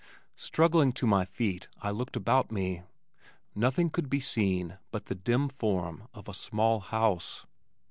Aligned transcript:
Struggling 0.39 0.91
to 0.93 1.05
my 1.05 1.25
feet 1.25 1.67
I 1.79 1.91
looked 1.91 2.15
about 2.15 2.51
me. 2.51 2.81
Nothing 3.53 3.91
could 3.91 4.09
be 4.09 4.19
seen 4.19 4.79
but 4.89 5.05
the 5.05 5.13
dim 5.13 5.47
form 5.47 6.07
of 6.11 6.27
a 6.27 6.33
small 6.33 6.79
house. 6.79 7.45